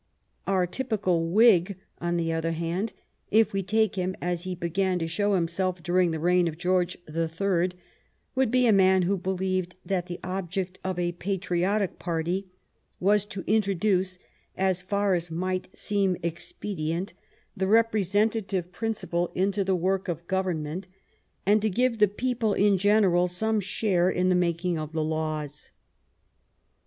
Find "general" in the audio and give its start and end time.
22.79-23.27